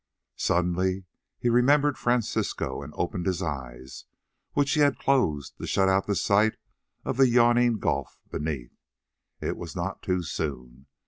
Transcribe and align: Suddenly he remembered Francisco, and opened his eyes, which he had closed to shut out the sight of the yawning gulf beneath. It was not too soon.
Suddenly 0.37 1.05
he 1.37 1.47
remembered 1.47 1.95
Francisco, 1.95 2.81
and 2.81 2.91
opened 2.97 3.27
his 3.27 3.43
eyes, 3.43 4.05
which 4.53 4.71
he 4.71 4.79
had 4.79 4.97
closed 4.97 5.55
to 5.59 5.67
shut 5.67 5.89
out 5.89 6.07
the 6.07 6.15
sight 6.15 6.57
of 7.05 7.17
the 7.17 7.29
yawning 7.29 7.77
gulf 7.77 8.19
beneath. 8.31 8.73
It 9.41 9.57
was 9.57 9.75
not 9.75 10.01
too 10.01 10.23
soon. 10.23 10.87